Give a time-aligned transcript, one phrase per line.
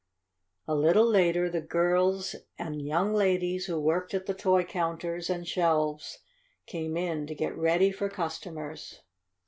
[0.67, 5.47] A little later the girls and young ladies who worked at the toy counters and
[5.47, 6.17] shelves
[6.65, 9.01] came in to get ready for customers.